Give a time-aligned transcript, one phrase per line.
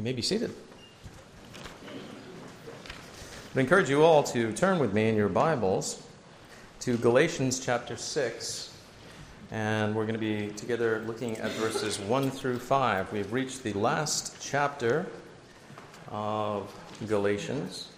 [0.00, 0.50] You may be seated.
[3.54, 6.02] I encourage you all to turn with me in your Bibles
[6.80, 8.74] to Galatians chapter 6.
[9.50, 13.12] And we're going to be together looking at verses 1 through 5.
[13.12, 15.04] We've reached the last chapter
[16.10, 16.74] of
[17.06, 17.88] Galatians.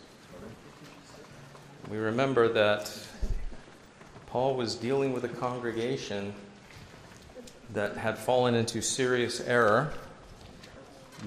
[1.89, 2.93] We remember that
[4.27, 6.35] Paul was dealing with a congregation
[7.75, 9.93] that had fallen into serious error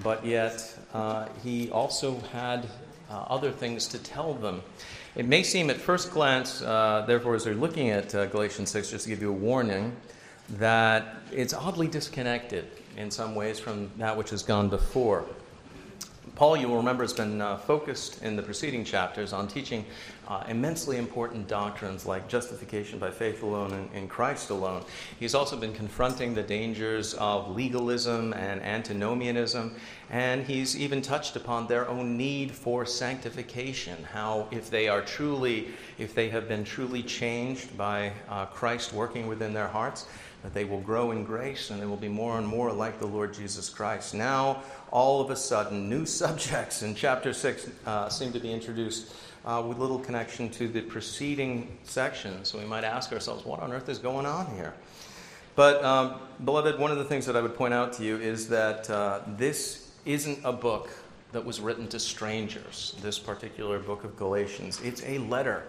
[0.03, 2.67] but yet uh, he also had
[3.09, 4.61] uh, other things to tell them.
[5.15, 8.91] It may seem at first glance, uh, therefore, as they're looking at uh, Galatians 6,
[8.91, 9.95] just to give you a warning,
[10.57, 12.65] that it's oddly disconnected
[12.97, 15.25] in some ways from that which has gone before.
[16.35, 19.85] Paul, you will remember, has been uh, focused in the preceding chapters on teaching
[20.27, 24.83] uh, immensely important doctrines like justification by faith alone and in Christ alone.
[25.17, 29.75] He's also been confronting the dangers of legalism and antinomianism,
[30.09, 34.03] and he's even touched upon their own need for sanctification.
[34.11, 39.27] How, if they are truly, if they have been truly changed by uh, Christ working
[39.27, 40.05] within their hearts,
[40.43, 43.05] that they will grow in grace and they will be more and more like the
[43.05, 44.13] Lord Jesus Christ.
[44.13, 49.15] Now, all of a sudden, new subjects in chapter 6 uh, seem to be introduced
[49.45, 52.43] uh, with little connection to the preceding section.
[52.45, 54.73] So we might ask ourselves, what on earth is going on here?
[55.55, 58.49] But, um, beloved, one of the things that I would point out to you is
[58.49, 60.89] that uh, this isn't a book
[61.31, 64.81] that was written to strangers, this particular book of Galatians.
[64.81, 65.63] It's a letter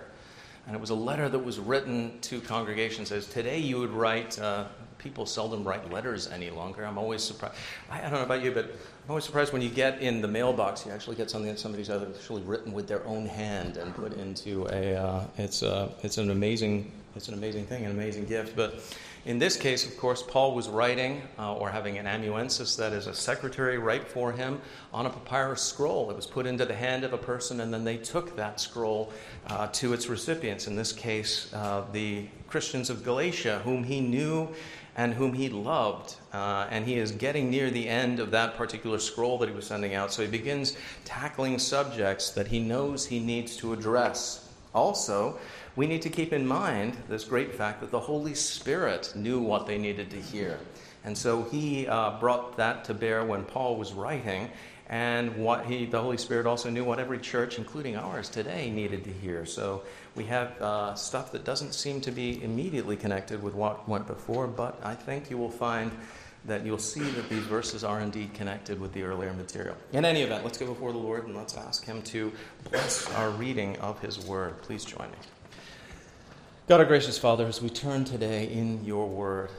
[0.67, 4.39] and it was a letter that was written to congregations as today you would write,
[4.39, 4.65] uh,
[4.99, 6.85] people seldom write letters any longer.
[6.85, 7.55] I'm always surprised.
[7.89, 10.29] I, I, don't know about you, but I'm always surprised when you get in the
[10.29, 14.15] mailbox, you actually get something that somebody's actually written with their own hand and put
[14.15, 18.57] into a, uh, it's, uh, it's an amazing, it's an amazing thing, an amazing gift.
[18.57, 18.83] But
[19.27, 23.09] in this case, of course, Paul was writing uh, or having an amanuensis, that is,
[23.09, 24.61] a secretary, write for him
[24.93, 26.09] on a papyrus scroll.
[26.13, 29.13] It was put into the hand of a person, and then they took that scroll
[29.49, 30.69] uh, to its recipients.
[30.69, 34.49] In this case, uh, the Christians of Galatia, whom he knew
[34.97, 36.15] and whom he loved.
[36.33, 39.67] Uh, and he is getting near the end of that particular scroll that he was
[39.67, 40.13] sending out.
[40.13, 44.46] So he begins tackling subjects that he knows he needs to address.
[44.77, 45.39] Also,
[45.75, 49.67] we need to keep in mind this great fact that the Holy Spirit knew what
[49.67, 50.59] they needed to hear.
[51.03, 54.51] And so he uh, brought that to bear when Paul was writing,
[54.89, 59.03] and what he, the Holy Spirit also knew what every church, including ours today, needed
[59.05, 59.47] to hear.
[59.47, 59.83] So
[60.15, 64.47] we have uh, stuff that doesn't seem to be immediately connected with what went before,
[64.47, 65.91] but I think you will find
[66.47, 69.77] that you'll see that these verses are indeed connected with the earlier material.
[69.93, 72.33] In any event, let's go before the Lord and let's ask Him to
[72.71, 74.61] bless our reading of His Word.
[74.63, 75.17] Please join me.
[76.69, 79.51] God, our gracious Father, as we turn today in your word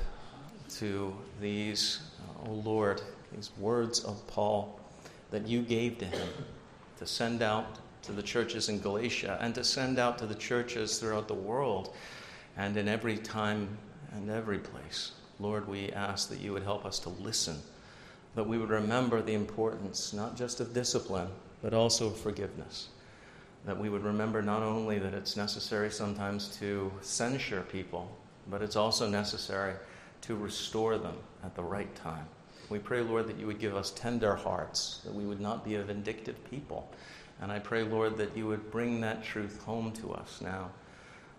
[0.72, 2.00] to these,
[2.46, 3.02] oh Lord,
[3.34, 4.80] these words of Paul
[5.32, 6.28] that you gave to him
[6.98, 11.00] to send out to the churches in Galatia and to send out to the churches
[11.00, 11.94] throughout the world
[12.58, 13.78] and in every time
[14.14, 15.12] and every place.
[15.40, 17.58] Lord, we ask that you would help us to listen,
[18.36, 21.30] that we would remember the importance not just of discipline,
[21.62, 22.90] but also of forgiveness
[23.68, 28.10] that we would remember not only that it's necessary sometimes to censure people,
[28.50, 29.74] but it's also necessary
[30.22, 32.26] to restore them at the right time.
[32.70, 35.76] We pray, Lord, that you would give us tender hearts, that we would not be
[35.76, 36.90] a vindictive people.
[37.42, 40.70] And I pray, Lord, that you would bring that truth home to us now.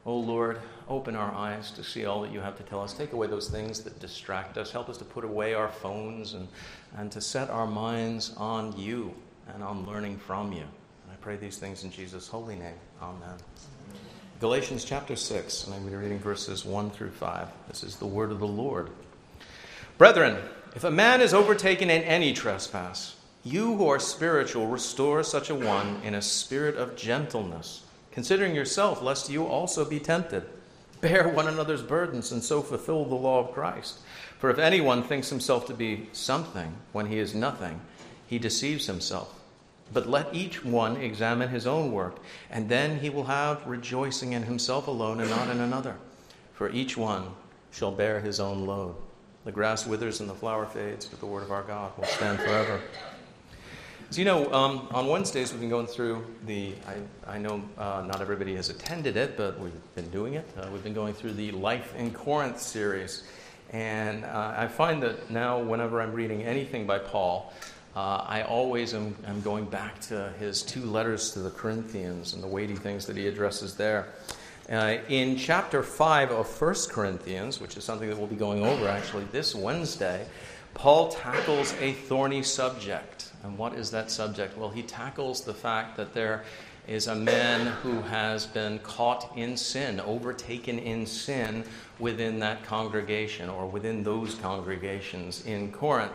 [0.08, 0.58] Oh, Lord,
[0.88, 2.94] open our eyes to see all that you have to tell us.
[2.94, 4.70] Take away those things that distract us.
[4.70, 6.48] Help us to put away our phones and,
[6.96, 9.12] and to set our minds on you
[9.52, 10.64] and on learning from you
[11.12, 12.76] I pray these things in Jesus' holy name.
[13.02, 13.36] Amen.
[14.40, 17.48] Galatians chapter 6, and I'm going to be reading verses 1 through 5.
[17.68, 18.88] This is the word of the Lord.
[19.98, 20.38] Brethren,
[20.74, 25.54] if a man is overtaken in any trespass, you who are spiritual restore such a
[25.54, 27.82] one in a spirit of gentleness,
[28.12, 30.44] considering yourself, lest you also be tempted.
[31.00, 33.98] Bear one another's burdens, and so fulfill the law of Christ.
[34.38, 37.80] For if anyone thinks himself to be something when he is nothing,
[38.26, 39.34] he deceives himself.
[39.92, 42.18] But let each one examine his own work,
[42.50, 45.96] and then he will have rejoicing in himself alone and not in another.
[46.54, 47.30] For each one
[47.70, 48.96] shall bear his own load.
[49.44, 52.38] The grass withers and the flower fades, but the word of our God will stand
[52.40, 52.80] forever.
[54.10, 58.04] So, you know, um, on Wednesdays we've been going through the, I, I know uh,
[58.06, 60.48] not everybody has attended it, but we've been doing it.
[60.56, 63.24] Uh, we've been going through the Life in Corinth series.
[63.70, 67.52] And uh, I find that now, whenever I'm reading anything by Paul,
[67.94, 72.42] uh, I always am, am, going back to his two letters to the Corinthians and
[72.42, 74.08] the weighty things that he addresses there.
[74.70, 78.88] Uh, in chapter 5 of 1 Corinthians, which is something that we'll be going over
[78.88, 80.26] actually this Wednesday,
[80.78, 83.32] Paul tackles a thorny subject.
[83.42, 84.56] And what is that subject?
[84.56, 86.44] Well, he tackles the fact that there
[86.86, 91.64] is a man who has been caught in sin, overtaken in sin
[91.98, 96.12] within that congregation or within those congregations in Corinth.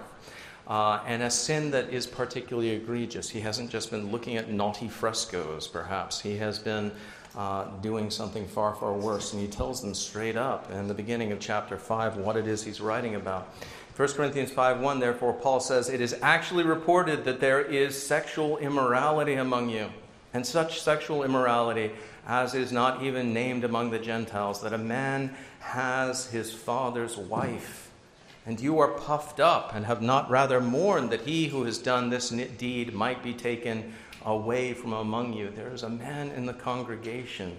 [0.65, 3.30] Uh, and a sin that is particularly egregious.
[3.30, 6.21] He hasn't just been looking at naughty frescoes, perhaps.
[6.21, 6.89] He has been
[7.36, 9.33] uh, doing something far, far worse.
[9.33, 12.63] And he tells them straight up in the beginning of chapter 5 what it is
[12.63, 13.54] he's writing about.
[13.95, 18.57] 1 Corinthians 5 1, therefore, Paul says, It is actually reported that there is sexual
[18.57, 19.89] immorality among you,
[20.33, 21.91] and such sexual immorality
[22.25, 27.91] as is not even named among the Gentiles, that a man has his father's wife.
[28.45, 32.09] And you are puffed up and have not rather mourned that he who has done
[32.09, 33.93] this deed might be taken
[34.25, 35.49] away from among you.
[35.49, 37.57] There is a man in the congregation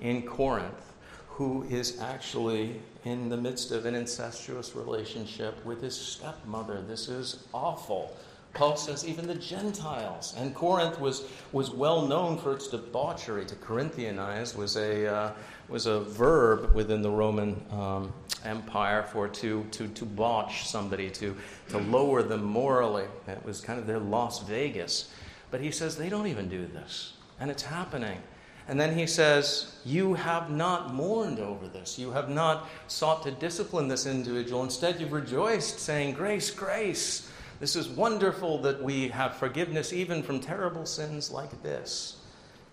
[0.00, 0.92] in Corinth
[1.34, 6.80] who is actually in the midst of an incestuous relationship with his stepmother.
[6.80, 8.16] This is awful.
[8.52, 10.32] Paul says even the Gentiles.
[10.38, 13.44] And Corinth was, was well known for its debauchery.
[13.46, 15.32] To Corinthianize was a, uh,
[15.68, 18.12] was a verb within the Roman um,
[18.44, 21.36] Empire for to, to, to botch somebody, to,
[21.70, 23.06] to lower them morally.
[23.26, 25.12] It was kind of their Las Vegas.
[25.50, 27.14] But he says they don't even do this.
[27.40, 28.22] And it's happening.
[28.66, 31.98] And then he says, You have not mourned over this.
[31.98, 34.62] You have not sought to discipline this individual.
[34.62, 37.30] Instead, you've rejoiced, saying, Grace, grace.
[37.60, 42.16] This is wonderful that we have forgiveness even from terrible sins like this.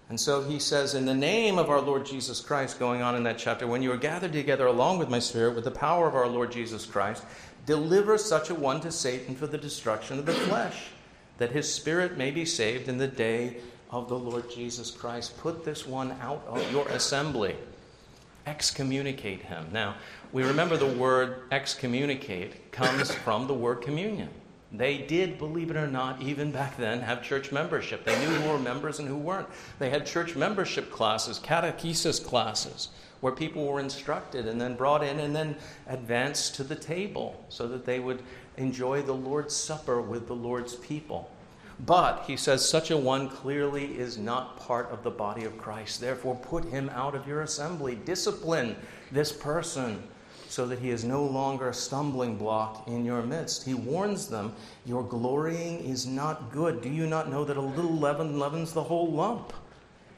[0.10, 3.24] And so he says, In the name of our Lord Jesus Christ, going on in
[3.24, 6.16] that chapter, when you are gathered together along with my Spirit, with the power of
[6.16, 7.24] our Lord Jesus Christ,
[7.66, 10.88] deliver such a one to Satan for the destruction of the flesh,
[11.38, 13.58] that his spirit may be saved in the day
[13.92, 15.38] of the Lord Jesus Christ.
[15.38, 17.56] Put this one out of your assembly.
[18.48, 19.68] Excommunicate him.
[19.72, 19.96] Now,
[20.32, 24.30] we remember the word excommunicate comes from the word communion.
[24.74, 28.06] They did, believe it or not, even back then, have church membership.
[28.06, 29.50] They knew who were members and who weren't.
[29.80, 32.88] They had church membership classes, catechesis classes,
[33.20, 37.68] where people were instructed and then brought in and then advanced to the table so
[37.68, 38.24] that they would
[38.56, 41.30] enjoy the Lord's Supper with the Lord's people.
[41.86, 46.00] But, he says, such a one clearly is not part of the body of Christ.
[46.00, 47.96] Therefore, put him out of your assembly.
[47.96, 48.76] Discipline
[49.12, 50.04] this person
[50.48, 53.66] so that he is no longer a stumbling block in your midst.
[53.66, 54.54] He warns them,
[54.86, 56.82] Your glorying is not good.
[56.82, 59.54] Do you not know that a little leaven leavens the whole lump?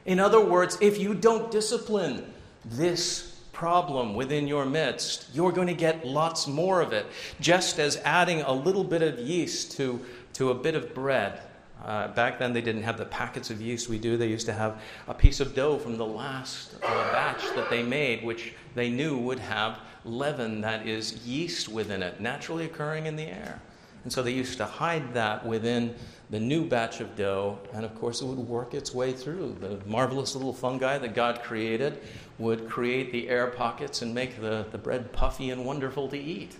[0.04, 2.30] In other words, if you don't discipline
[2.66, 7.06] this problem within your midst, you're going to get lots more of it.
[7.40, 11.40] Just as adding a little bit of yeast to, to a bit of bread
[11.84, 14.16] uh, back then, they didn't have the packets of yeast we do.
[14.16, 17.82] They used to have a piece of dough from the last uh, batch that they
[17.82, 23.16] made, which they knew would have leaven, that is, yeast within it, naturally occurring in
[23.16, 23.60] the air.
[24.04, 25.94] And so they used to hide that within
[26.30, 29.56] the new batch of dough, and of course, it would work its way through.
[29.60, 32.00] The marvelous little fungi that God created
[32.38, 36.56] would create the air pockets and make the, the bread puffy and wonderful to eat.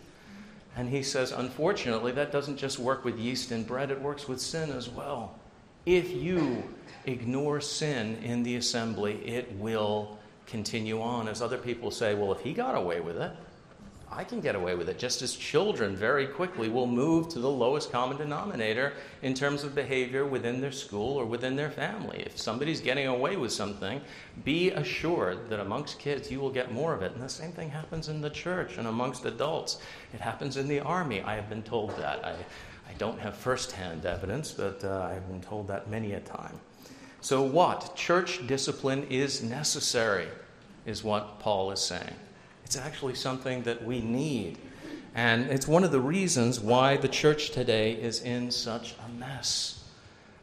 [0.76, 4.40] And he says, unfortunately, that doesn't just work with yeast and bread, it works with
[4.40, 5.38] sin as well.
[5.86, 6.64] If you
[7.04, 11.28] ignore sin in the assembly, it will continue on.
[11.28, 13.30] As other people say, well, if he got away with it,
[14.16, 14.96] I can get away with it.
[14.96, 19.74] Just as children very quickly will move to the lowest common denominator in terms of
[19.74, 22.22] behavior within their school or within their family.
[22.24, 24.00] If somebody's getting away with something,
[24.44, 27.12] be assured that amongst kids you will get more of it.
[27.12, 29.78] And the same thing happens in the church and amongst adults.
[30.12, 31.20] It happens in the army.
[31.22, 32.24] I have been told that.
[32.24, 32.36] I,
[32.88, 36.60] I don't have firsthand evidence, but uh, I've been told that many a time.
[37.20, 37.96] So, what?
[37.96, 40.28] Church discipline is necessary,
[40.86, 42.14] is what Paul is saying.
[42.64, 44.58] It's actually something that we need.
[45.14, 49.84] And it's one of the reasons why the church today is in such a mess.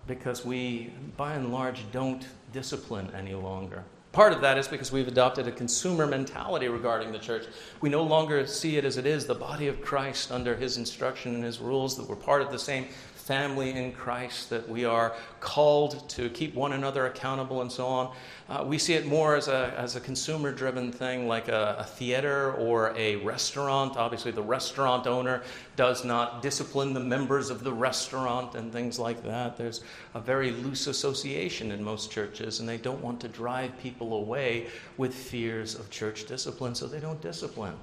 [0.08, 3.84] Because we, by and large, don't discipline any longer.
[4.12, 7.46] Part of that is because we've adopted a consumer mentality regarding the church.
[7.80, 11.36] We no longer see it as it is, the body of Christ under his instruction
[11.36, 12.88] and his rules, that we're part of the same
[13.32, 18.14] family in Christ, that we are called to keep one another accountable and so on.
[18.50, 21.86] Uh, we see it more as a, as a consumer driven thing, like a, a,
[21.86, 23.96] theater or a restaurant.
[23.96, 25.44] Obviously, the restaurant owner
[25.78, 29.56] does not discipline the members of the restaurant and things like that.
[29.56, 29.82] There's
[30.14, 34.68] a very loose association in most churches, and they don't want to drive people away
[34.98, 37.78] with fears of church discipline, so they don't discipline.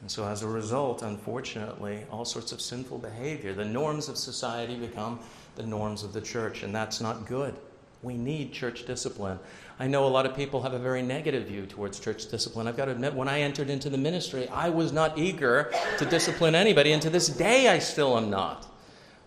[0.00, 4.76] And so, as a result, unfortunately, all sorts of sinful behavior, the norms of society
[4.76, 5.20] become
[5.56, 7.54] the norms of the church, and that's not good.
[8.02, 9.38] We need church discipline.
[9.78, 12.66] I know a lot of people have a very negative view towards church discipline.
[12.66, 16.06] I've got to admit, when I entered into the ministry, I was not eager to
[16.06, 18.66] discipline anybody, and to this day, I still am not.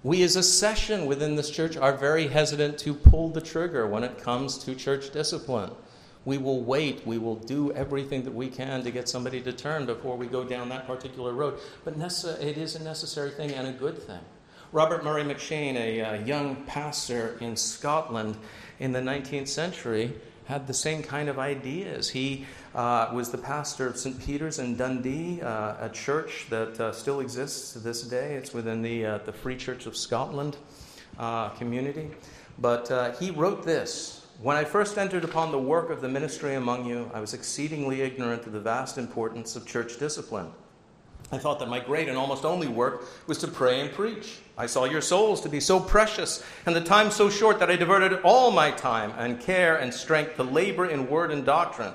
[0.02, 4.04] We, as a session within this church, are very hesitant to pull the trigger when
[4.04, 5.72] it comes to church discipline.
[6.26, 7.06] We will wait.
[7.06, 10.44] We will do everything that we can to get somebody to turn before we go
[10.44, 11.60] down that particular road.
[11.84, 14.22] But it is a necessary thing and a good thing.
[14.72, 18.36] Robert Murray M'Cheyne, a, uh, young pastor in Scotland
[18.80, 20.14] in the 19th century,
[20.46, 22.10] had the same kind of ideas.
[22.10, 24.20] He uh, was the pastor of St.
[24.20, 28.34] Peter's in Dundee, uh, a church that uh, still exists to this day.
[28.34, 30.58] It's within the, uh, the Free Church of Scotland
[31.20, 32.10] uh, community.
[32.58, 36.86] But he wrote this When I first entered upon the work of the ministry among
[36.86, 40.52] you, I was exceedingly ignorant of the vast importance of church discipline.
[41.32, 44.40] I thought that my great and almost only work was to pray and preach.
[44.58, 47.78] I saw your souls to be so precious, and the time so short that I
[47.78, 51.94] diverted all my time and care and strength to labor in word and doctrine.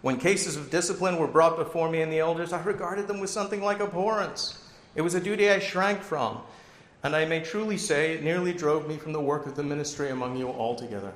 [0.00, 3.30] When cases of discipline were brought before me and the elders, I regarded them with
[3.30, 4.70] something like abhorrence.
[4.94, 6.42] It was a duty I shrank from,
[7.02, 10.10] and I may truly say it nearly drove me from the work of the ministry
[10.10, 11.12] among you altogether.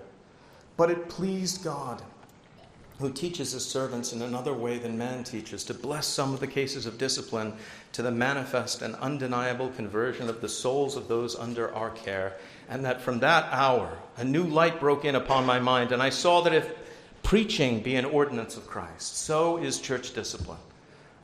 [0.77, 2.03] But it pleased God
[3.03, 6.47] who teaches his servants in another way than man teaches, to bless some of the
[6.47, 7.53] cases of discipline
[7.91, 12.35] to the manifest and undeniable conversion of the souls of those under our care.
[12.69, 16.11] And that from that hour, a new light broke in upon my mind, and I
[16.11, 16.73] saw that if
[17.25, 20.59] preaching be an ordinance of Christ, so is church discipline.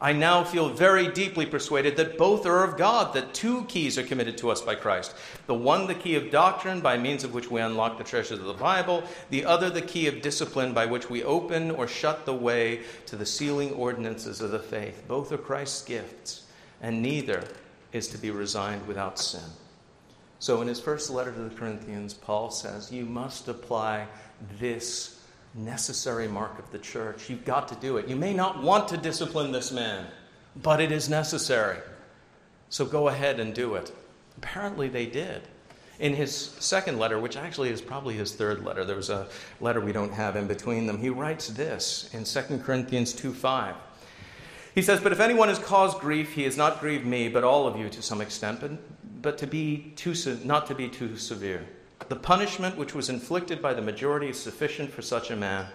[0.00, 4.05] I now feel very deeply persuaded that both are of God, that two keys are
[4.05, 5.14] committed to us by Christ.
[5.49, 8.45] The one, the key of doctrine, by means of which we unlock the treasures of
[8.45, 12.35] the Bible, the other, the key of discipline, by which we open or shut the
[12.35, 15.02] way to the sealing ordinances of the faith.
[15.09, 16.45] Both are Christ's gifts,
[16.81, 17.43] and neither
[17.93, 19.50] is to be resigned without sin.
[20.38, 24.07] So, in his first letter to the Corinthians, Paul says, You must apply
[24.61, 25.18] this
[25.59, 27.29] necessary mark of the church.
[27.29, 28.09] You've got to do it.
[28.09, 30.07] You may not want to discipline this man,
[30.62, 31.79] but it is necessary.
[32.71, 33.93] So go ahead and do it.
[34.37, 35.43] Apparently, they did.
[35.99, 39.27] In his second letter, which actually is probably his third letter, there was a
[39.61, 40.99] letter we don't have in between them.
[40.99, 43.75] He writes this in 2 Corinthians 2 5.
[44.77, 47.67] He says, But if anyone has caused grief, he has not grieved me, but all
[47.67, 51.67] of you to some extent, but, but to be too, not to be too severe.
[52.09, 55.67] The punishment which was inflicted by the majority is sufficient for such a man,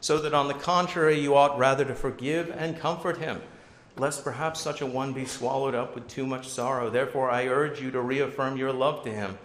[0.00, 3.42] so that on the contrary you ought rather to forgive and comfort him,
[3.98, 6.88] lest perhaps such a one be swallowed up with too much sorrow.
[6.88, 9.38] Therefore, I urge you to reaffirm your love to him.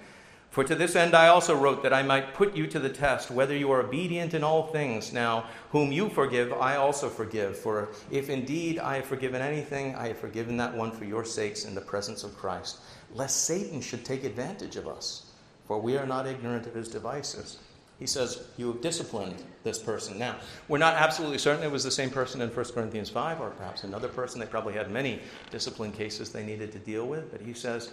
[0.50, 3.29] For to this end I also wrote that I might put you to the test,
[3.29, 5.12] whether you are obedient in all things.
[5.12, 7.58] Now, whom you forgive, I also forgive.
[7.58, 11.65] For if indeed I have forgiven anything, I have forgiven that one for your sakes
[11.65, 12.77] in the presence of Christ,
[13.13, 15.26] lest Satan should take advantage of us
[15.68, 17.58] for we are not ignorant of his devices.
[18.00, 20.20] He says, You have disciplined this person.
[20.20, 23.50] Now, we're not absolutely certain it was the same person in 1 Corinthians 5 or
[23.52, 24.40] perhaps another person.
[24.40, 25.20] They probably had many
[25.50, 27.32] discipline cases they needed to deal with.
[27.32, 27.92] But he says,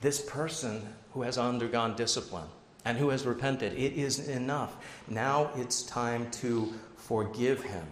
[0.00, 0.82] This person
[1.12, 2.48] who has undergone discipline
[2.84, 4.76] and who has repented, it is enough.
[5.08, 7.86] Now it's time to forgive him.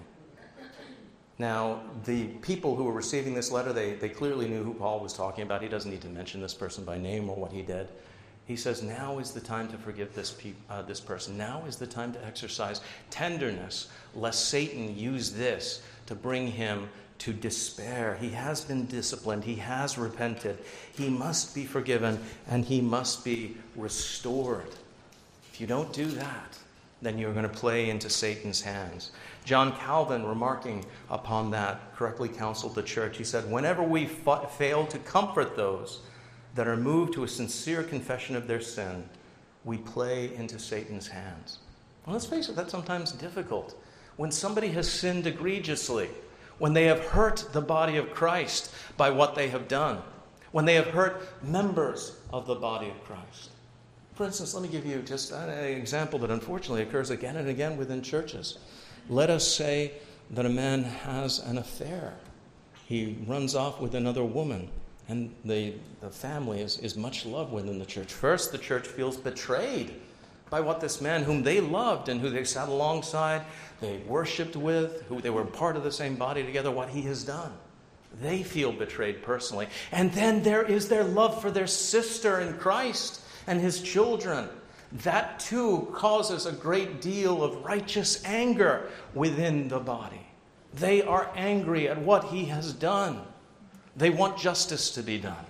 [1.38, 5.12] Now, the people who were receiving this letter, they, they clearly knew who Paul was
[5.12, 5.60] talking about.
[5.60, 7.88] He doesn't need to mention this person by name or what he did.
[8.46, 11.38] He says, Now is the time to forgive this, pe- uh, this person.
[11.38, 12.80] Now is the time to exercise
[13.10, 18.16] tenderness, lest Satan use this to bring him to despair.
[18.20, 20.58] He has been disciplined, he has repented.
[20.92, 22.18] He must be forgiven,
[22.48, 24.74] and he must be restored.
[25.52, 26.58] If you don't do that,
[27.00, 29.12] then you're going to play into Satan's hands.
[29.44, 33.18] John Calvin, remarking upon that, correctly counseled the church.
[33.18, 36.00] He said, Whenever we fa- fail to comfort those,
[36.54, 39.08] that are moved to a sincere confession of their sin,
[39.64, 41.58] we play into Satan's hands.
[42.04, 43.76] Well, let's face it, that's sometimes difficult.
[44.16, 46.08] When somebody has sinned egregiously,
[46.58, 50.02] when they have hurt the body of Christ by what they have done,
[50.50, 53.50] when they have hurt members of the body of Christ.
[54.14, 57.78] For instance, let me give you just an example that unfortunately occurs again and again
[57.78, 58.58] within churches.
[59.08, 59.92] Let us say
[60.30, 62.14] that a man has an affair,
[62.86, 64.68] he runs off with another woman.
[65.08, 68.12] And the, the family is, is much loved within the church.
[68.12, 69.94] First, the church feels betrayed
[70.48, 73.42] by what this man, whom they loved and who they sat alongside,
[73.80, 77.24] they worshiped with, who they were part of the same body together, what he has
[77.24, 77.52] done.
[78.20, 79.68] They feel betrayed personally.
[79.90, 84.48] And then there is their love for their sister in Christ and his children.
[84.92, 90.26] That too causes a great deal of righteous anger within the body.
[90.74, 93.22] They are angry at what he has done.
[93.96, 95.44] They want justice to be done.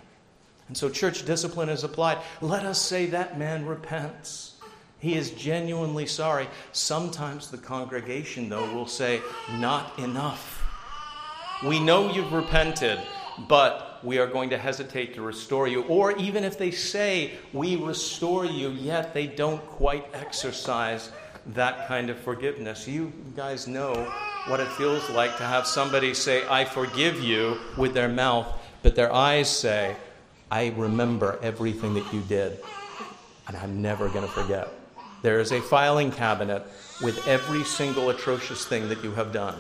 [0.68, 2.18] And so church discipline is applied.
[2.40, 4.54] Let us say that man repents.
[4.99, 6.49] He is genuinely sorry.
[6.72, 9.20] Sometimes the congregation, though, will say,
[9.58, 10.64] Not enough.
[11.66, 13.00] We know you've repented,
[13.49, 15.82] but we are going to hesitate to restore you.
[15.82, 21.11] Or even if they say, We restore you, yet they don't quite exercise
[21.46, 22.87] that kind of forgiveness.
[22.87, 24.12] You guys know
[24.46, 28.46] what it feels like to have somebody say, I forgive you with their mouth,
[28.82, 29.96] but their eyes say,
[30.50, 32.58] I remember everything that you did,
[33.46, 34.68] and I'm never going to forget.
[35.22, 36.64] There is a filing cabinet
[37.00, 39.54] with every single atrocious thing that you have done.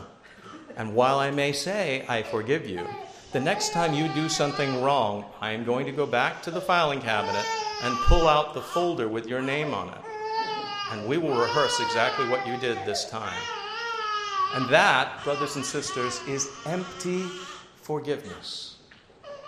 [0.76, 2.86] And while I may say, I forgive you,
[3.32, 6.60] the next time you do something wrong, I am going to go back to the
[6.60, 7.46] filing cabinet
[7.82, 10.00] and pull out the folder with your name on it.
[10.90, 13.32] And we will rehearse exactly what you did this time.
[14.54, 17.22] And that, brothers and sisters, is empty
[17.76, 18.76] forgiveness.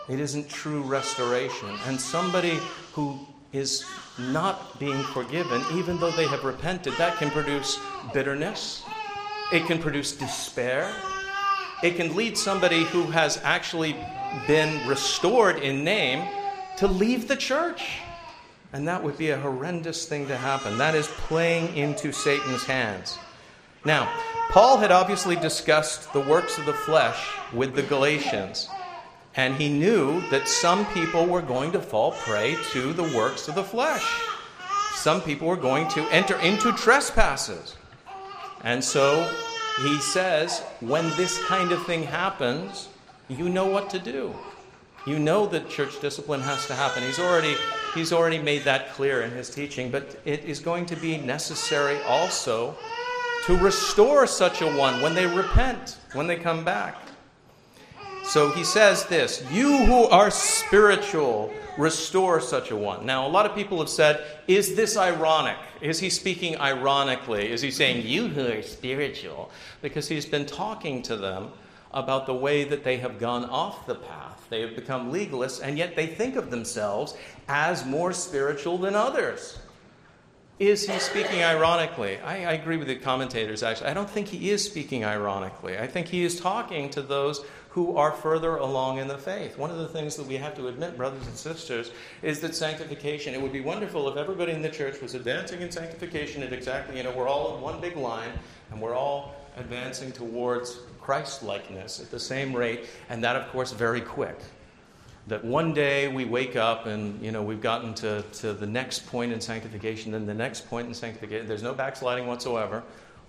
[0.09, 1.69] It isn't true restoration.
[1.87, 2.59] And somebody
[2.93, 3.19] who
[3.53, 3.85] is
[4.19, 7.79] not being forgiven, even though they have repented, that can produce
[8.13, 8.83] bitterness.
[9.53, 10.93] It can produce despair.
[11.83, 13.97] It can lead somebody who has actually
[14.47, 16.27] been restored in name
[16.79, 18.01] to leave the church.
[18.73, 20.79] And that would be a horrendous thing to happen.
[20.79, 23.19] That is playing into Satan's hands.
[23.85, 24.11] Now,
[24.51, 28.69] Paul had obviously discussed the works of the flesh with the Galatians.
[29.37, 33.57] And he knew that some people were going to fall prey to the works of
[33.57, 34.05] the flesh.
[34.95, 37.75] Some people were going to enter into trespasses.
[38.63, 39.29] And so
[39.83, 42.89] he says, when this kind of thing happens,
[43.29, 44.35] you know what to do.
[45.07, 47.03] You know that church discipline has to happen.
[47.03, 47.57] He's already,
[47.95, 52.01] he's already made that clear in his teaching, but it is going to be necessary
[52.03, 52.77] also
[53.47, 56.97] to restore such a one when they repent, when they come back.
[58.25, 63.05] So he says this You who are spiritual, restore such a one.
[63.05, 65.59] Now, a lot of people have said, Is this ironic?
[65.83, 67.51] Is he speaking ironically?
[67.51, 69.51] Is he saying, You who are spiritual?
[69.83, 71.51] Because he's been talking to them
[71.93, 74.47] about the way that they have gone off the path.
[74.49, 77.15] They have become legalists, and yet they think of themselves
[77.47, 79.59] as more spiritual than others.
[80.61, 82.19] Is he speaking ironically?
[82.21, 83.89] I, I, agree with the commentators, actually.
[83.89, 85.77] I don't think he is speaking ironically.
[85.77, 89.59] I think he is talking to those who are further along in the faith.
[89.59, 91.91] One of the things that we have to admit, brothers and sisters,
[92.23, 95.73] is that sanctification, it would be wonderful if everybody in the church was advancing in
[95.73, 98.31] sanctification at exactly, you know, we're all in one big line
[98.71, 103.73] and we're all advancing towards Christ likeness at the same rate, and that, of course,
[103.73, 104.39] very quick
[105.27, 109.07] that one day we wake up and you know we've gotten to, to the next
[109.07, 112.83] point in sanctification then the next point in sanctification there's no backsliding whatsoever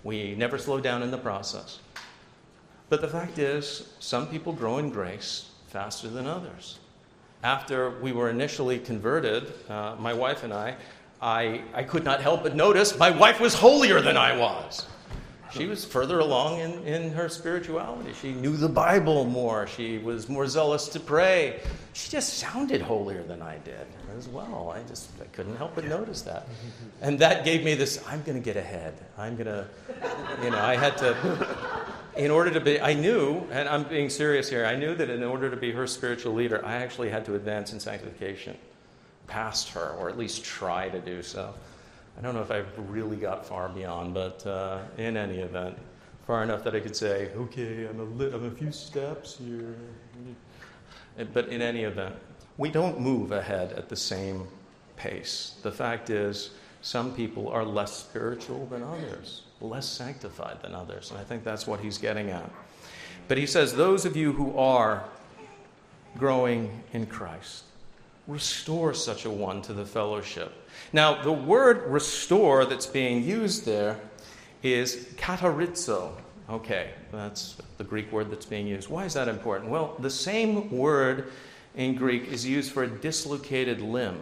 [0.04, 1.78] we never slow down in the process
[2.88, 6.78] but the fact is, some people grow in grace faster than others.
[7.42, 10.76] After we were initially converted, uh, my wife and I,
[11.20, 14.86] I, I could not help but notice my wife was holier than I was.
[15.56, 18.12] She was further along in, in her spirituality.
[18.20, 19.66] She knew the Bible more.
[19.66, 21.60] She was more zealous to pray.
[21.92, 24.72] She just sounded holier than I did as well.
[24.74, 26.46] I just I couldn't help but notice that.
[27.00, 28.94] And that gave me this I'm going to get ahead.
[29.16, 29.66] I'm going to,
[30.42, 31.16] you know, I had to
[32.16, 35.22] in order to be, I knew, and I'm being serious here, I knew that in
[35.22, 38.56] order to be her spiritual leader, I actually had to advance in sanctification
[39.26, 41.54] past her, or at least try to do so.
[42.16, 45.76] I don't know if I've really got far beyond, but uh, in any event,
[46.26, 49.76] far enough that I could say, okay, I'm a, lit, I'm a few steps here.
[51.32, 52.14] But in any event,
[52.56, 54.46] we don't move ahead at the same
[54.96, 55.56] pace.
[55.62, 56.50] The fact is,
[56.82, 61.10] some people are less spiritual than others less sanctified than others.
[61.10, 62.50] And I think that's what he's getting at.
[63.28, 65.04] But he says, Those of you who are
[66.16, 67.64] growing in Christ,
[68.26, 70.52] restore such a one to the fellowship.
[70.92, 74.00] Now, the word restore that's being used there
[74.62, 76.12] is katartizo.
[76.48, 78.88] Okay, that's the Greek word that's being used.
[78.88, 79.70] Why is that important?
[79.70, 81.32] Well, the same word
[81.74, 84.20] in Greek is used for a dislocated limb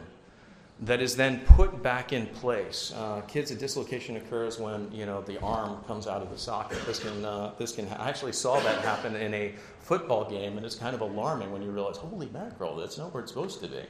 [0.85, 2.93] that is then put back in place.
[2.95, 6.79] Uh, kids, a dislocation occurs when you know the arm comes out of the socket.
[6.87, 7.89] This can uh, this can.
[7.89, 11.63] I actually saw that happen in a football game, and it's kind of alarming when
[11.63, 13.83] you realize, holy mackerel, that's not where it's supposed to be.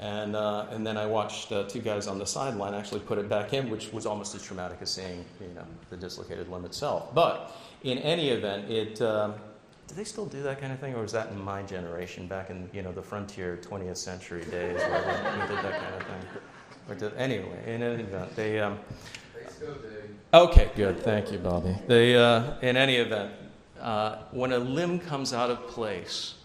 [0.00, 3.28] And uh, and then I watched uh, two guys on the sideline actually put it
[3.28, 7.14] back in, which was almost as traumatic as seeing you know the dislocated limb itself.
[7.14, 9.34] But in any event, it um,
[9.92, 12.48] do they still do that kind of thing, or was that in my generation, back
[12.48, 16.40] in you know the frontier 20th century days, where they, did that kind of thing?
[16.88, 18.58] Or did, anyway, in any event, they.
[18.58, 18.78] Um,
[19.34, 19.88] they still do.
[20.32, 21.02] Okay, good.
[21.02, 21.76] Thank you, Bobby.
[21.86, 23.32] They, uh, in any event,
[23.80, 26.36] uh, when a limb comes out of place,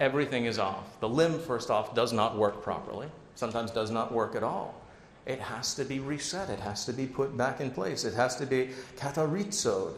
[0.00, 0.98] everything is off.
[0.98, 3.06] The limb, first off, does not work properly.
[3.36, 4.74] Sometimes does not work at all.
[5.24, 6.50] it has to be reset.
[6.50, 8.04] It has to be put back in place.
[8.04, 9.94] It has to be katartizoed.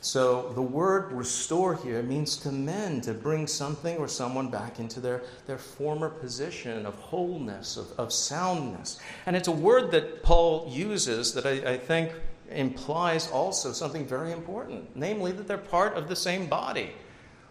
[0.00, 5.00] So the word restore here means to mend, to bring something or someone back into
[5.00, 9.00] their, their former position of wholeness, of, of soundness.
[9.24, 12.12] And it's a word that Paul uses that I, I think
[12.50, 16.92] implies also something very important, namely that they're part of the same body.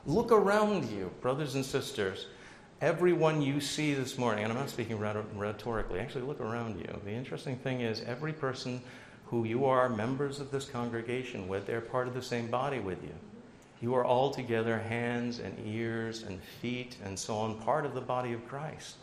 [0.05, 2.27] Look around you, brothers and sisters.
[2.79, 7.01] Everyone you see this morning, and I'm not speaking rhetorically, actually look around you.
[7.03, 8.81] The interesting thing is, every person
[9.27, 13.01] who you are members of this congregation with, they're part of the same body with
[13.03, 13.13] you.
[13.81, 18.01] You are all together, hands and ears and feet and so on, part of the
[18.01, 18.95] body of Christ.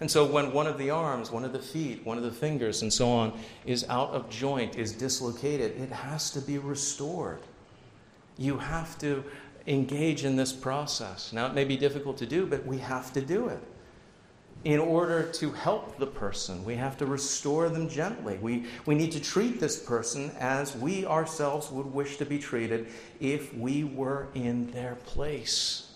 [0.00, 2.82] And so, when one of the arms, one of the feet, one of the fingers,
[2.82, 7.40] and so on is out of joint, is dislocated, it has to be restored.
[8.36, 9.24] You have to
[9.66, 11.32] engage in this process.
[11.32, 13.62] Now, it may be difficult to do, but we have to do it
[14.64, 16.64] in order to help the person.
[16.64, 18.38] We have to restore them gently.
[18.40, 22.88] We, we need to treat this person as we ourselves would wish to be treated
[23.20, 25.90] if we were in their place.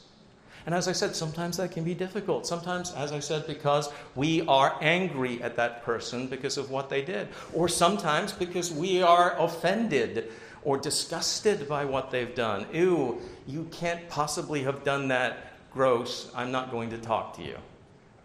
[0.67, 2.47] And as I said, sometimes that can be difficult.
[2.47, 7.01] Sometimes, as I said, because we are angry at that person because of what they
[7.01, 7.29] did.
[7.55, 10.31] Or sometimes because we are offended
[10.63, 12.67] or disgusted by what they've done.
[12.75, 15.55] Ew, you can't possibly have done that.
[15.73, 16.31] Gross.
[16.35, 17.57] I'm not going to talk to you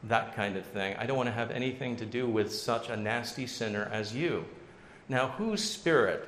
[0.04, 0.96] that kind of thing.
[0.98, 4.46] I don't want to have anything to do with such a nasty sinner as you.
[5.08, 6.28] Now, whose spirit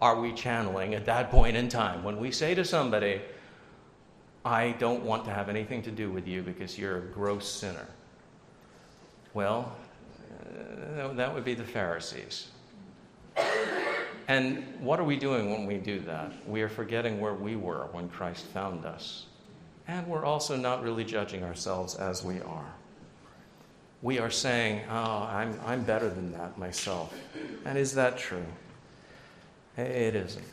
[0.00, 3.20] are we channeling at that point in time when we say to somebody,
[4.44, 7.86] I don't want to have anything to do with you because you're a gross sinner?
[9.32, 9.74] Well,
[10.98, 12.48] uh, that would be the Pharisees.
[14.28, 16.32] And what are we doing when we do that?
[16.46, 19.26] We are forgetting where we were when Christ found us.
[19.86, 22.74] And we're also not really judging ourselves as we are
[24.04, 27.12] we are saying, Oh, I'm, I'm better than that myself.
[27.64, 28.44] And is that true?
[29.78, 30.44] It isn't.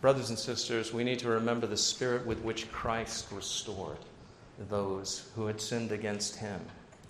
[0.00, 3.98] Brothers and sisters, we need to remember the spirit with which Christ restored
[4.68, 6.60] those who had sinned against him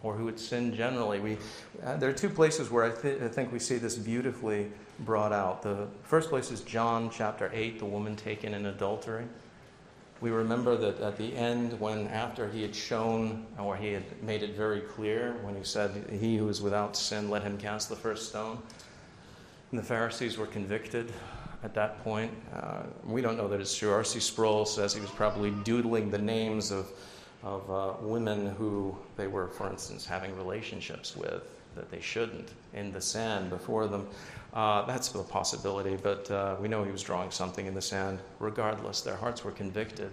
[0.02, 1.18] or who had sinned generally.
[1.18, 1.38] We,
[1.82, 5.32] uh, there are two places where I, th- I think we see this beautifully brought
[5.32, 5.62] out.
[5.62, 9.24] The first place is John chapter 8, the woman taken in adultery.
[10.20, 14.42] We remember that at the end, when after he had shown, or he had made
[14.42, 17.96] it very clear, when he said, He who is without sin, let him cast the
[17.96, 18.58] first stone.
[19.70, 21.12] And the Pharisees were convicted
[21.62, 22.32] at that point.
[22.54, 23.90] Uh, we don't know that it's true.
[23.90, 24.20] R.C.
[24.20, 26.88] Sproul says he was probably doodling the names of,
[27.42, 32.92] of uh, women who they were, for instance, having relationships with that they shouldn't in
[32.92, 34.08] the sand before them.
[34.52, 38.18] Uh, that's a possibility, but uh, we know he was drawing something in the sand.
[38.38, 40.10] Regardless, their hearts were convicted,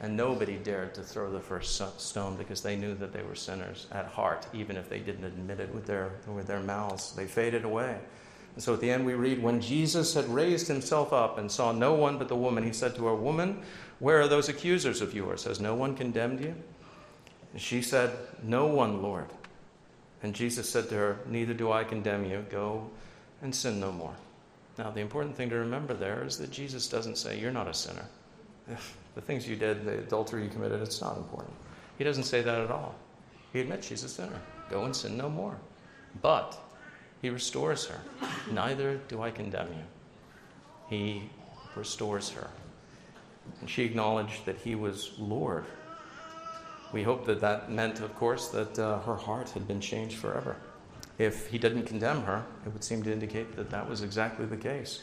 [0.00, 3.86] and nobody dared to throw the first stone because they knew that they were sinners
[3.92, 7.12] at heart, even if they didn't admit it with their, with their mouths.
[7.12, 7.98] They faded away.
[8.58, 11.70] And so at the end, we read, When Jesus had raised himself up and saw
[11.70, 13.62] no one but the woman, he said to her, Woman,
[14.00, 15.44] where are those accusers of yours?
[15.44, 16.56] Has no one condemned you?
[17.52, 19.26] And she said, No one, Lord.
[20.22, 22.44] And Jesus said to her, Neither do I condemn you.
[22.50, 22.90] Go
[23.42, 24.14] and sin no more.
[24.76, 27.74] Now, the important thing to remember there is that Jesus doesn't say, You're not a
[27.74, 28.04] sinner.
[29.14, 31.54] the things you did, the adultery you committed, it's not important.
[31.98, 32.94] He doesn't say that at all.
[33.52, 34.40] He admits she's a sinner.
[34.70, 35.56] Go and sin no more.
[36.22, 36.56] But
[37.22, 38.00] he restores her.
[38.52, 39.84] Neither do I condemn you.
[40.88, 41.30] He
[41.74, 42.48] restores her.
[43.60, 45.64] And she acknowledged that he was Lord.
[46.92, 50.56] We hope that that meant, of course, that uh, her heart had been changed forever.
[51.18, 54.56] If he didn't condemn her, it would seem to indicate that that was exactly the
[54.56, 55.00] case.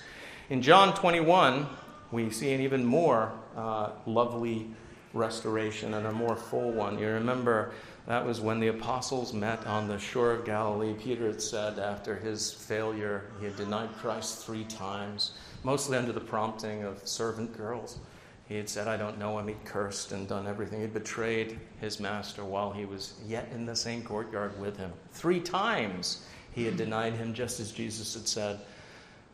[0.50, 1.68] In John 21,
[2.12, 4.68] we see an even more uh, lovely
[5.14, 7.00] restoration and a more full one.
[7.00, 7.72] You remember
[8.08, 10.94] that was when the apostles met on the shore of Galilee.
[10.94, 15.32] Peter had said after his failure, he had denied Christ three times,
[15.64, 17.98] mostly under the prompting of servant girls.
[18.48, 19.48] He had said, I don't know him.
[19.48, 20.82] He'd cursed and done everything.
[20.82, 24.92] He'd betrayed his master while he was yet in the same courtyard with him.
[25.12, 28.60] Three times he had denied him, just as Jesus had said.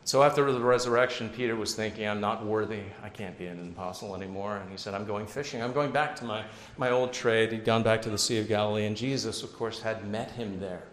[0.05, 2.81] So after the resurrection, Peter was thinking, I'm not worthy.
[3.03, 4.57] I can't be an apostle anymore.
[4.57, 5.61] And he said, I'm going fishing.
[5.61, 6.43] I'm going back to my,
[6.77, 7.51] my old trade.
[7.51, 8.85] He'd gone back to the Sea of Galilee.
[8.85, 10.83] And Jesus, of course, had met him there.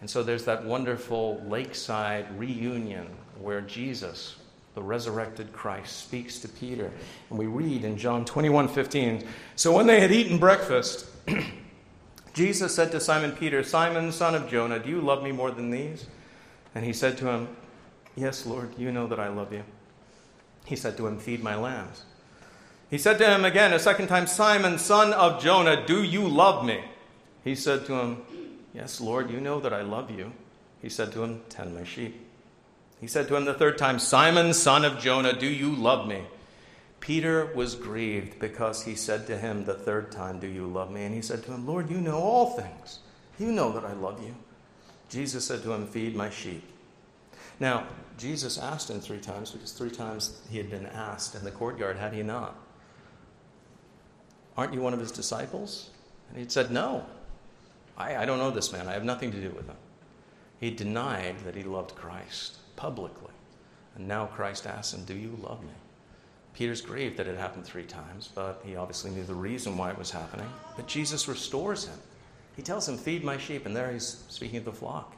[0.00, 3.06] And so there's that wonderful lakeside reunion
[3.40, 4.36] where Jesus
[4.74, 6.90] the resurrected Christ speaks to Peter.
[7.28, 9.26] And we read in John 21 15.
[9.56, 11.06] So when they had eaten breakfast,
[12.34, 15.70] Jesus said to Simon Peter, Simon, son of Jonah, do you love me more than
[15.70, 16.06] these?
[16.74, 17.48] And he said to him,
[18.16, 19.64] Yes, Lord, you know that I love you.
[20.64, 22.04] He said to him, Feed my lambs.
[22.90, 26.64] He said to him again a second time, Simon, son of Jonah, do you love
[26.64, 26.82] me?
[27.44, 28.22] He said to him,
[28.74, 30.32] Yes, Lord, you know that I love you.
[30.82, 32.29] He said to him, Tend my sheep.
[33.00, 36.22] He said to him the third time, Simon, son of Jonah, do you love me?
[37.00, 41.04] Peter was grieved because he said to him the third time, Do you love me?
[41.04, 42.98] And he said to him, Lord, you know all things.
[43.38, 44.34] You know that I love you.
[45.08, 46.62] Jesus said to him, Feed my sheep.
[47.58, 47.86] Now,
[48.18, 51.96] Jesus asked him three times because three times he had been asked in the courtyard,
[51.96, 52.54] had he not?
[54.58, 55.88] Aren't you one of his disciples?
[56.28, 57.06] And he said, No.
[57.96, 58.88] I, I don't know this man.
[58.88, 59.76] I have nothing to do with him.
[60.58, 63.30] He denied that he loved Christ publicly.
[63.94, 65.74] And now Christ asks him, Do you love me?
[66.54, 69.98] Peter's grieved that it happened three times, but he obviously knew the reason why it
[69.98, 70.48] was happening.
[70.76, 71.98] But Jesus restores him.
[72.56, 73.66] He tells him, Feed my sheep.
[73.66, 75.14] And there he's speaking of the flock.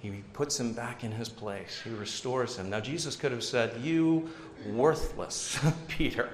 [0.00, 1.80] He puts him back in his place.
[1.82, 2.68] He restores him.
[2.68, 4.28] Now, Jesus could have said, You
[4.66, 6.28] worthless Peter.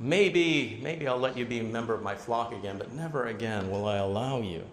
[0.00, 3.70] Maybe, maybe I'll let you be a member of my flock again, but never again
[3.70, 4.64] will I allow you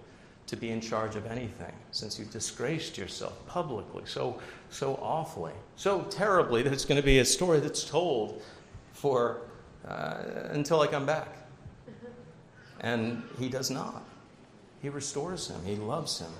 [0.47, 6.03] to be in charge of anything since you've disgraced yourself publicly so, so awfully, so
[6.03, 8.41] terribly that it's going to be a story that's told
[8.93, 9.41] for
[9.88, 10.17] uh,
[10.51, 11.29] until I come back.
[12.81, 14.03] And he does not.
[14.81, 16.31] He restores him, he loves him.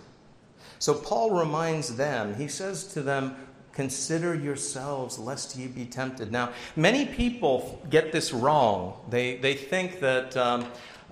[0.78, 3.36] So Paul reminds them, he says to them,
[3.76, 6.32] Consider yourselves lest ye be tempted.
[6.32, 8.94] Now, many people get this wrong.
[9.10, 10.66] They, they think that um,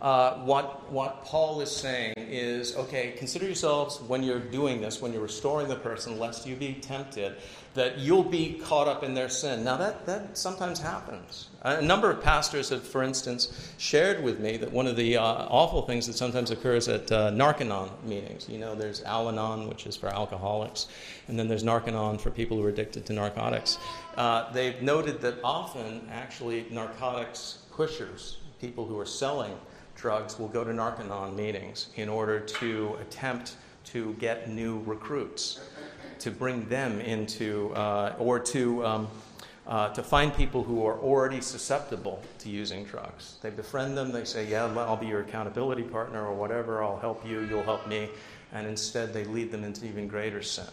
[0.03, 5.13] uh, what, what Paul is saying is okay, consider yourselves when you're doing this, when
[5.13, 7.37] you're restoring the person, lest you be tempted,
[7.73, 9.63] that you'll be caught up in their sin.
[9.63, 11.47] Now, that, that sometimes happens.
[11.61, 15.23] A number of pastors have, for instance, shared with me that one of the uh,
[15.23, 19.87] awful things that sometimes occurs at uh, Narconon meetings, you know, there's Al Anon, which
[19.87, 20.87] is for alcoholics,
[21.29, 23.77] and then there's Narconon for people who are addicted to narcotics.
[24.17, 29.57] Uh, they've noted that often, actually, narcotics pushers, people who are selling,
[30.03, 35.61] drugs will go to Narcanon meetings in order to attempt to get new recruits,
[36.19, 39.07] to bring them into, uh, or to, um,
[39.65, 43.37] uh, to find people who are already susceptible to using drugs.
[43.41, 47.25] They befriend them, they say, Yeah, I'll be your accountability partner or whatever, I'll help
[47.25, 48.09] you, you'll help me.
[48.51, 50.67] And instead, they lead them into even greater sin.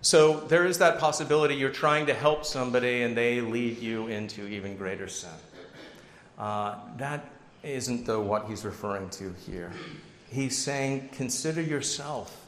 [0.00, 4.46] So there is that possibility you're trying to help somebody and they lead you into
[4.46, 5.36] even greater sin.
[6.38, 7.35] Uh, that
[7.66, 9.72] isn't though what he's referring to here.
[10.28, 12.46] He's saying, consider yourself.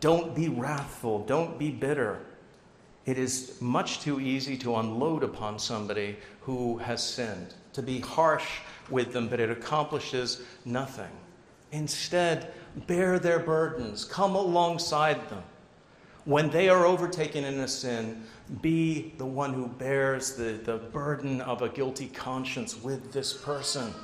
[0.00, 1.24] Don't be wrathful.
[1.24, 2.20] Don't be bitter.
[3.04, 8.60] It is much too easy to unload upon somebody who has sinned, to be harsh
[8.90, 11.10] with them, but it accomplishes nothing.
[11.72, 12.52] Instead,
[12.86, 15.42] bear their burdens, come alongside them.
[16.24, 18.22] When they are overtaken in a sin,
[18.60, 23.94] be the one who bears the, the burden of a guilty conscience with this person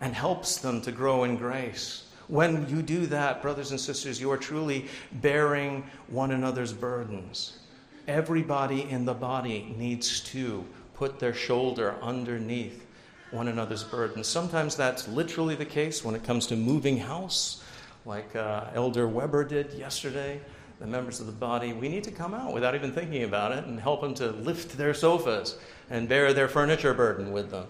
[0.00, 2.04] and helps them to grow in grace.
[2.28, 7.58] When you do that, brothers and sisters, you are truly bearing one another's burdens.
[8.06, 12.86] Everybody in the body needs to put their shoulder underneath
[13.30, 14.26] one another's burdens.
[14.26, 17.62] Sometimes that's literally the case when it comes to moving house,
[18.04, 20.40] like uh, Elder Weber did yesterday.
[20.78, 23.64] The members of the body, we need to come out without even thinking about it
[23.64, 25.58] and help them to lift their sofas
[25.90, 27.66] and bear their furniture burden with them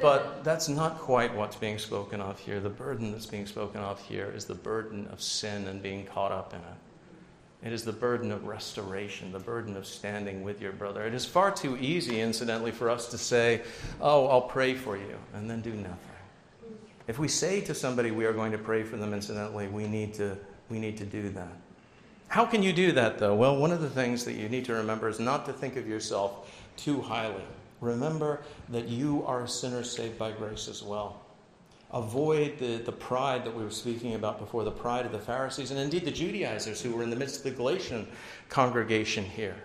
[0.00, 2.60] but that's not quite what's being spoken of here.
[2.60, 6.32] The burden that's being spoken of here is the burden of sin and being caught
[6.32, 7.66] up in it.
[7.66, 11.06] It is the burden of restoration, the burden of standing with your brother.
[11.06, 13.62] It is far too easy, incidentally, for us to say,
[14.00, 15.98] Oh, I'll pray for you, and then do nothing.
[17.08, 20.14] If we say to somebody we are going to pray for them, incidentally, we need
[20.14, 20.36] to,
[20.68, 21.52] we need to do that.
[22.28, 23.34] How can you do that, though?
[23.34, 25.88] Well, one of the things that you need to remember is not to think of
[25.88, 27.44] yourself too highly.
[27.80, 31.22] Remember that you are a sinner saved by grace as well.
[31.92, 35.70] Avoid the, the pride that we were speaking about before, the pride of the Pharisees,
[35.70, 38.08] and indeed the Judaizers who were in the midst of the Galatian
[38.48, 39.56] congregation here.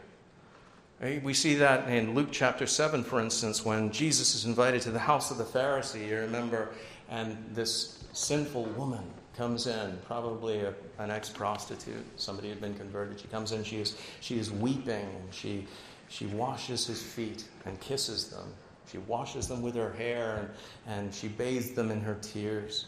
[1.01, 4.91] Eh, we see that in Luke chapter 7, for instance, when Jesus is invited to
[4.91, 6.69] the house of the Pharisee, you remember,
[7.09, 9.03] and this sinful woman
[9.35, 13.19] comes in, probably a, an ex prostitute, somebody who had been converted.
[13.19, 15.65] She comes in, she is, she is weeping, and she,
[16.11, 18.53] she washes his feet and kisses them.
[18.91, 20.49] She washes them with her hair
[20.85, 22.87] and, and she bathes them in her tears.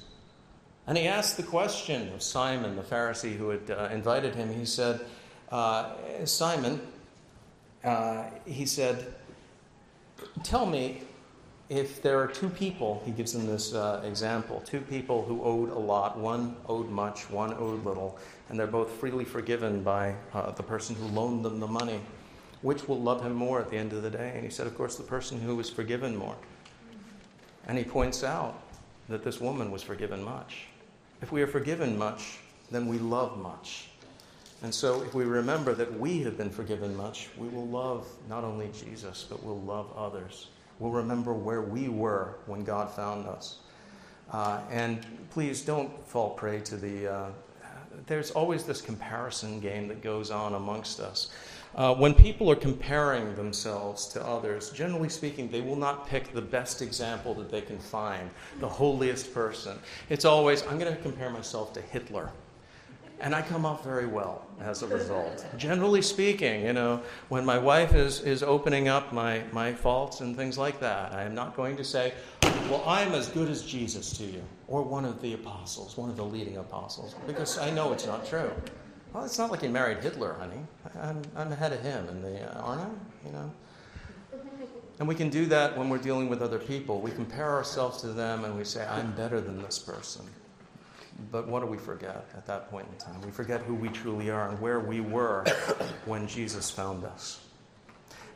[0.88, 4.54] And he asked the question of Simon, the Pharisee who had uh, invited him.
[4.54, 5.00] He said,
[5.50, 5.94] uh,
[6.26, 6.82] Simon,
[7.86, 9.16] uh, he said,
[10.44, 11.04] Tell me
[11.70, 15.70] if there are two people, he gives them this uh, example two people who owed
[15.70, 20.52] a lot, one owed much, one owed little, and they're both freely forgiven by uh,
[20.52, 22.02] the person who loaned them the money
[22.64, 24.32] which will love him more at the end of the day?
[24.34, 26.36] And he said, Of course, the person who was forgiven more.
[27.68, 28.60] And he points out
[29.10, 30.66] that this woman was forgiven much.
[31.22, 32.40] If we are forgiven much,
[32.72, 33.90] then we love much.
[34.64, 38.44] And so, if we remember that we have been forgiven much, we will love not
[38.46, 40.48] only Jesus, but we'll love others.
[40.80, 43.58] We'll remember where we were when God found us.
[44.32, 47.12] Uh, and please don't fall prey to the.
[47.12, 47.30] Uh,
[48.08, 51.30] there's always this comparison game that goes on amongst us.
[51.76, 56.42] Uh, when people are comparing themselves to others, generally speaking, they will not pick the
[56.42, 59.78] best example that they can find, the holiest person.
[60.10, 62.32] It's always, I'm going to compare myself to Hitler
[63.24, 65.46] and I come off very well as a result.
[65.58, 70.36] Generally speaking, you know, when my wife is, is opening up my, my faults and
[70.36, 72.14] things like that, I am not going to say,
[72.70, 76.18] well, I'm as good as Jesus to you, or one of the apostles, one of
[76.18, 78.52] the leading apostles, because I know it's not true.
[79.14, 80.66] Well, it's not like he married Hitler, honey.
[81.00, 83.28] I'm, I'm ahead of him, and the, uh, aren't I?
[83.28, 83.52] You know?
[85.00, 87.00] And we can do that when we're dealing with other people.
[87.00, 90.26] We compare ourselves to them and we say, I'm better than this person.
[91.32, 93.22] But what do we forget at that point in time?
[93.22, 95.44] We forget who we truly are and where we were
[96.06, 97.40] when Jesus found us.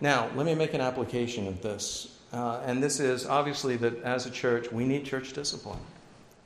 [0.01, 2.19] Now, let me make an application of this.
[2.33, 5.79] Uh, and this is obviously that as a church, we need church discipline.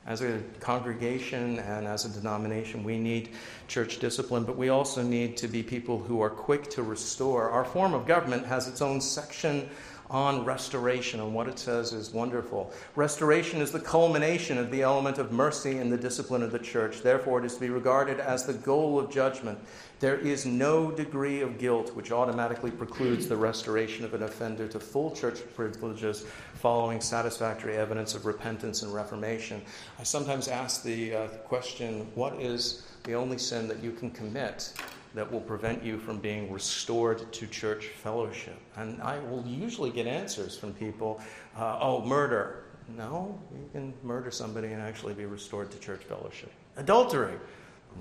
[0.04, 3.30] As a congregation and as a denomination, we need
[3.68, 7.50] church discipline, but we also need to be people who are quick to restore.
[7.50, 9.68] Our form of government has its own section
[10.10, 12.72] on restoration, and what it says is wonderful.
[12.96, 17.00] Restoration is the culmination of the element of mercy in the discipline of the church.
[17.00, 19.58] Therefore, it is to be regarded as the goal of judgment.
[20.02, 24.80] There is no degree of guilt which automatically precludes the restoration of an offender to
[24.80, 29.62] full church privileges following satisfactory evidence of repentance and reformation.
[30.00, 34.72] I sometimes ask the uh, question what is the only sin that you can commit
[35.14, 38.58] that will prevent you from being restored to church fellowship.
[38.74, 41.20] And I will usually get answers from people
[41.56, 42.64] uh, oh, murder.
[42.88, 46.50] No, you can murder somebody and actually be restored to church fellowship.
[46.76, 47.34] Adultery.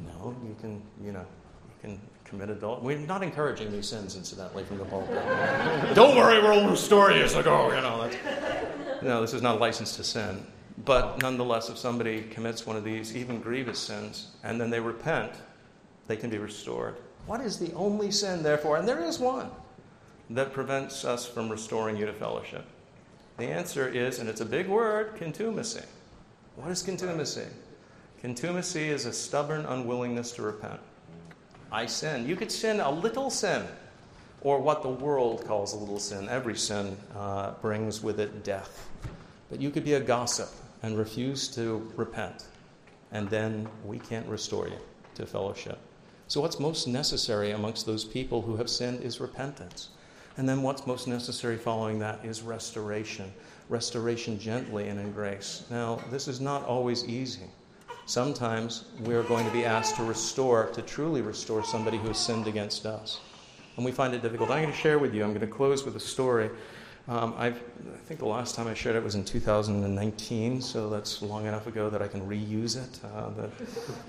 [0.04, 1.26] No, you can, you know,
[1.82, 2.96] can commit adultery.
[2.96, 5.16] We're not encouraging these sins, incidentally, from the pulpit.
[5.96, 6.40] Don't worry,
[6.70, 7.24] restore you.
[7.24, 10.46] It's like, oh, you know, that's, no, this is not a license to sin.
[10.86, 15.34] But nonetheless, if somebody commits one of these, even grievous sins, and then they repent,
[16.08, 16.96] they can be restored.
[17.26, 19.50] What is the only sin, therefore, and there is one,
[20.30, 22.66] that prevents us from restoring you to fellowship?
[23.38, 25.84] The answer is, and it's a big word, contumacy.
[26.56, 27.48] What is contumacy?
[28.22, 30.80] Contumacy is a stubborn unwillingness to repent.
[31.72, 32.28] I sin.
[32.28, 33.66] You could sin a little sin,
[34.42, 36.28] or what the world calls a little sin.
[36.28, 38.90] Every sin uh, brings with it death.
[39.50, 40.50] But you could be a gossip
[40.84, 42.46] and refuse to repent,
[43.12, 44.78] and then we can't restore you
[45.16, 45.80] to fellowship.
[46.28, 49.90] So, what's most necessary amongst those people who have sinned is repentance.
[50.38, 53.32] And then, what's most necessary following that is restoration.
[53.70, 55.66] Restoration gently and in grace.
[55.70, 57.50] Now, this is not always easy.
[58.06, 62.48] Sometimes we're going to be asked to restore, to truly restore somebody who has sinned
[62.48, 63.20] against us.
[63.78, 64.50] And we find it difficult.
[64.52, 66.50] I'm going to share with you, I'm going to close with a story
[67.08, 67.52] um, i
[68.06, 71.90] think the last time I shared it was in 2019, so that's long enough ago
[71.90, 73.00] that I can reuse it.
[73.04, 73.48] Uh,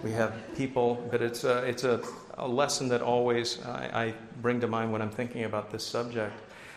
[0.02, 2.02] we have people, but it's a, it's a,
[2.38, 6.34] a lesson that always I, I, bring to mind when I'm thinking about this subject.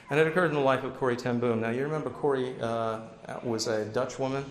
[0.09, 1.61] And it occurred in the life of Corrie ten Boom.
[1.61, 2.99] Now, you remember Corrie uh,
[3.43, 4.45] was a Dutch woman.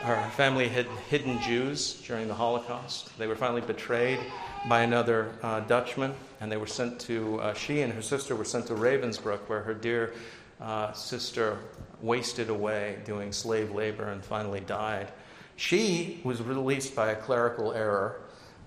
[0.00, 3.16] Her family had hidden Jews during the Holocaust.
[3.18, 4.20] They were finally betrayed
[4.68, 8.44] by another uh, Dutchman, and they were sent to, uh, she and her sister were
[8.44, 10.14] sent to Ravensbrück, where her dear
[10.60, 11.58] uh, sister
[12.00, 15.08] wasted away doing slave labor and finally died.
[15.56, 18.20] She was released by a clerical error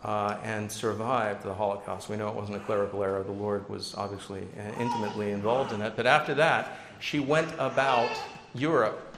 [0.03, 2.09] uh, and survived the Holocaust.
[2.09, 5.81] We know it wasn't a clerical error, the Lord was obviously uh, intimately involved in
[5.81, 5.93] it.
[5.95, 8.11] But after that, she went about
[8.53, 9.10] Europe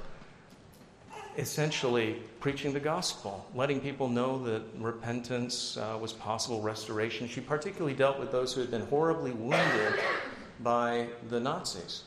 [1.37, 7.27] essentially preaching the gospel, letting people know that repentance uh, was possible, restoration.
[7.27, 9.99] She particularly dealt with those who had been horribly wounded
[10.61, 12.03] by the Nazis.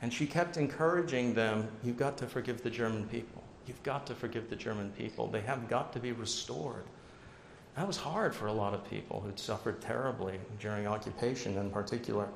[0.00, 3.42] And she kept encouraging them you've got to forgive the German people.
[3.66, 5.28] You've got to forgive the German people.
[5.28, 6.84] They have got to be restored.
[7.76, 12.28] That was hard for a lot of people who'd suffered terribly during occupation in particular.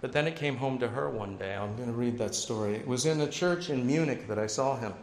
[0.00, 1.56] But then it came home to her one day.
[1.56, 2.76] I'm going to read that story.
[2.76, 4.94] It was in a church in Munich that I saw him.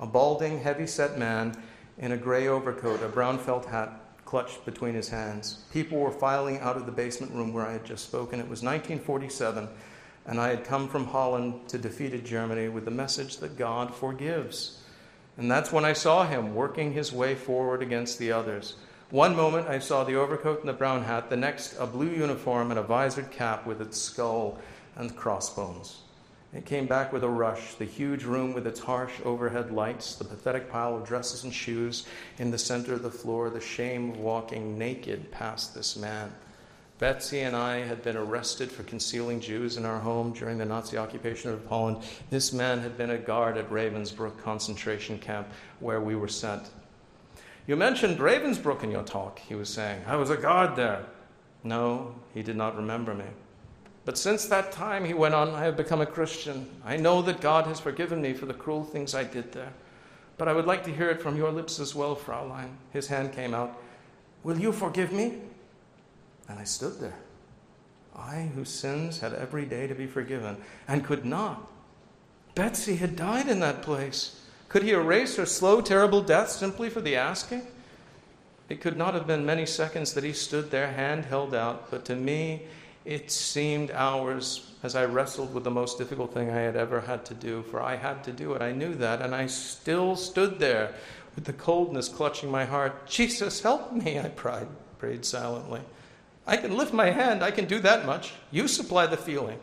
[0.00, 1.54] A balding, heavy set man
[1.98, 5.64] in a gray overcoat, a brown felt hat clutched between his hands.
[5.72, 8.40] People were filing out of the basement room where I had just spoken.
[8.40, 9.68] It was 1947
[10.26, 14.80] and I had come from Holland to defeated Germany with the message that God forgives.
[15.36, 18.76] And that's when I saw him working his way forward against the others.
[19.10, 22.70] One moment I saw the overcoat and the brown hat, the next, a blue uniform
[22.70, 24.58] and a visored cap with its skull
[24.96, 26.02] and crossbones.
[26.52, 30.24] It came back with a rush, the huge room with its harsh overhead lights, the
[30.24, 32.06] pathetic pile of dresses and shoes
[32.38, 36.32] in the center of the floor, the shame of walking naked past this man.
[36.98, 40.98] Betsie and I had been arrested for concealing Jews in our home during the Nazi
[40.98, 42.02] occupation of Poland.
[42.28, 45.48] This man had been a guard at Ravensbrück concentration camp
[45.78, 46.68] where we were sent.
[47.66, 50.02] You mentioned Ravensbrück in your talk, he was saying.
[50.06, 51.06] I was a guard there.
[51.62, 53.24] No, he did not remember me.
[54.04, 56.68] But since that time, he went on, I have become a Christian.
[56.84, 59.72] I know that God has forgiven me for the cruel things I did there.
[60.38, 62.70] But I would like to hear it from your lips as well, Fraulein.
[62.92, 63.78] His hand came out.
[64.42, 65.38] Will you forgive me?
[66.48, 67.18] And I stood there.
[68.16, 70.56] I, whose sins had every day to be forgiven,
[70.88, 71.68] and could not.
[72.54, 74.40] Betsie had died in that place.
[74.68, 77.66] Could he erase her slow, terrible death simply for the asking?
[78.68, 82.04] It could not have been many seconds that he stood there, hand held out, but
[82.06, 82.62] to me,
[83.04, 87.24] it seemed hours as I wrestled with the most difficult thing I had ever had
[87.26, 88.62] to do, for I had to do it.
[88.62, 90.94] I knew that, and I still stood there
[91.34, 93.06] with the coldness clutching my heart.
[93.06, 95.80] Jesus, help me, I cried, prayed silently.
[96.46, 98.32] I can lift my hand, I can do that much.
[98.50, 99.58] You supply the feeling.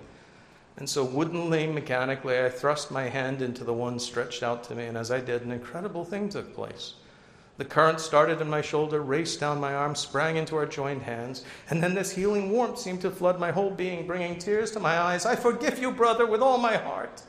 [0.78, 4.86] And so, woodenly, mechanically, I thrust my hand into the one stretched out to me,
[4.86, 6.94] and as I did, an incredible thing took place.
[7.58, 11.44] The current started in my shoulder, raced down my arm, sprang into our joined hands,
[11.70, 15.00] and then this healing warmth seemed to flood my whole being, bringing tears to my
[15.00, 15.26] eyes.
[15.26, 17.24] I forgive you, brother, with all my heart.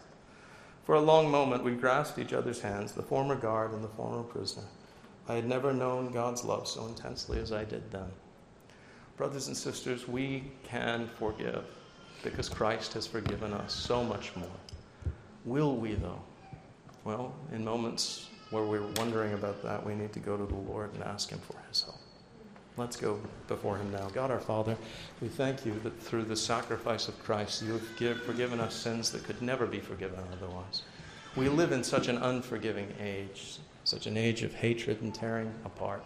[0.85, 4.23] For a long moment, we grasped each other's hands, the former guard and the former
[4.23, 4.67] prisoner.
[5.29, 8.11] I had never known God's love so intensely as I did then.
[9.17, 11.65] Brothers and sisters, we can forgive
[12.23, 14.49] because Christ has forgiven us so much more.
[15.45, 16.21] Will we, though?
[17.05, 20.93] Well, in moments where we're wondering about that, we need to go to the Lord
[20.95, 21.99] and ask Him for His help.
[22.77, 24.09] Let's go before Him now.
[24.09, 24.77] God our Father,
[25.21, 29.11] we thank you that through the sacrifice of Christ, you have give, forgiven us sins
[29.11, 30.83] that could never be forgiven otherwise.
[31.37, 36.03] We live in such an unforgiving age, such an age of hatred and tearing apart.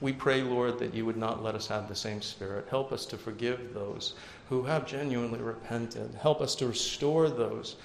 [0.00, 2.66] We pray, Lord, that you would not let us have the same spirit.
[2.68, 4.14] Help us to forgive those
[4.48, 6.14] who have genuinely repented.
[6.20, 7.76] Help us to restore those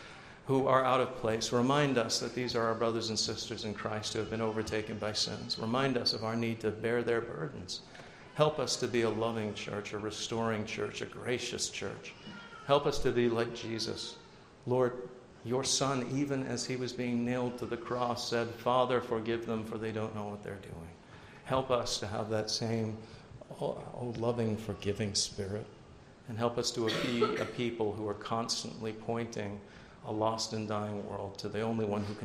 [0.50, 1.52] who are out of place.
[1.54, 4.97] Remind us that these are our brothers and sisters in Christ who have been overtaken
[4.97, 5.60] by sins.
[5.60, 7.82] Remind us of our need to bear their burdens.
[8.34, 12.16] Help us to be a loving church, a restoring church, a gracious church.
[12.66, 14.16] Help us to be like Jesus.
[14.66, 15.10] Lord,
[15.45, 19.64] your Son, even as he was being nailed to the cross, said, Father, forgive them,
[19.64, 20.89] for they don't know what they're doing.
[21.43, 22.97] Help us to have that same
[23.62, 25.68] oh, oh, loving, forgiving spirit.
[26.28, 29.62] And help us to be a people who are constantly pointing
[30.10, 32.18] a lost and dying world to the only one who can